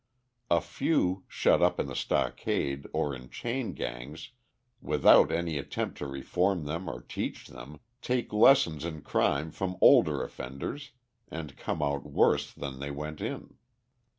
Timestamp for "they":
12.79-12.89